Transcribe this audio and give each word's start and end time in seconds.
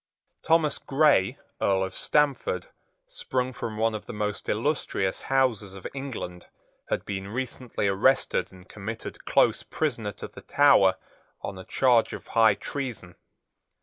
Thomas 0.41 0.79
Grey, 0.79 1.37
Earl 1.61 1.83
of 1.83 1.93
Stamford, 1.93 2.67
sprung 3.05 3.53
from 3.53 3.77
one 3.77 3.93
of 3.93 4.07
the 4.07 4.13
most 4.13 4.49
illustrious 4.49 5.21
houses 5.21 5.75
of 5.75 5.85
England, 5.93 6.47
had 6.89 7.05
been 7.05 7.27
recently 7.27 7.87
arrested 7.87 8.51
and 8.51 8.67
committed 8.67 9.25
close 9.25 9.61
prisoner 9.61 10.11
to 10.13 10.27
the 10.27 10.41
Tower 10.41 10.95
on 11.43 11.59
a 11.59 11.65
charge 11.65 12.13
of 12.13 12.25
high 12.29 12.55
treason. 12.55 13.13